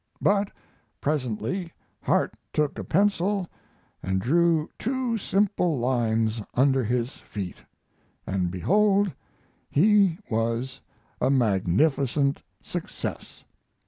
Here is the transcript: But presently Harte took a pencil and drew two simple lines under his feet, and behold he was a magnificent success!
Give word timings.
But 0.19 0.49
presently 0.99 1.71
Harte 2.01 2.33
took 2.51 2.79
a 2.79 2.83
pencil 2.83 3.47
and 4.01 4.19
drew 4.19 4.67
two 4.79 5.15
simple 5.17 5.77
lines 5.77 6.41
under 6.55 6.83
his 6.83 7.17
feet, 7.17 7.57
and 8.25 8.49
behold 8.49 9.13
he 9.69 10.17
was 10.27 10.81
a 11.21 11.29
magnificent 11.29 12.41
success! 12.63 13.43